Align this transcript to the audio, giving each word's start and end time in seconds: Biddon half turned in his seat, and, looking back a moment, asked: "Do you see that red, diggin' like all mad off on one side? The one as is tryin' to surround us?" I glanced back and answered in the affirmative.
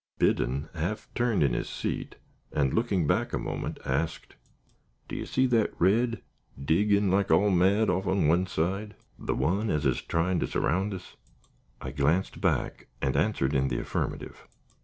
Biddon 0.17 0.67
half 0.73 1.07
turned 1.13 1.43
in 1.43 1.53
his 1.53 1.69
seat, 1.69 2.15
and, 2.51 2.73
looking 2.73 3.05
back 3.05 3.33
a 3.33 3.37
moment, 3.37 3.77
asked: 3.85 4.35
"Do 5.07 5.15
you 5.15 5.27
see 5.27 5.45
that 5.45 5.79
red, 5.79 6.23
diggin' 6.59 7.11
like 7.11 7.29
all 7.29 7.51
mad 7.51 7.87
off 7.87 8.07
on 8.07 8.27
one 8.27 8.47
side? 8.47 8.95
The 9.19 9.35
one 9.35 9.69
as 9.69 9.85
is 9.85 10.01
tryin' 10.01 10.39
to 10.39 10.47
surround 10.47 10.95
us?" 10.95 11.17
I 11.79 11.91
glanced 11.91 12.41
back 12.41 12.87
and 12.99 13.15
answered 13.15 13.53
in 13.53 13.67
the 13.67 13.77
affirmative. 13.79 14.47